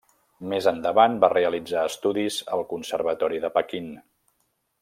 [0.53, 3.93] Més endavant va realitzar estudis al conservatori de Pequín.